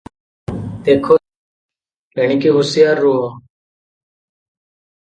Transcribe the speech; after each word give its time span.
"ଦେଖ 0.87 1.17
ଶ୍ୟାମ, 1.19 1.19
ଏଣିକି 2.25 2.55
ହୁସିଆର 2.57 3.05
ରହ 3.07 3.31